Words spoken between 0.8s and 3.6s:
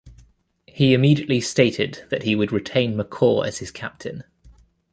immediately stated that he would retain McCaw as